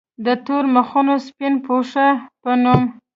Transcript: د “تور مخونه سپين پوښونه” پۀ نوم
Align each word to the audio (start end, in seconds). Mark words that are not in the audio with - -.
د 0.25 0.27
“تور 0.45 0.63
مخونه 0.75 1.13
سپين 1.27 1.53
پوښونه” 1.65 2.07
پۀ 2.41 2.51
نوم 2.63 2.81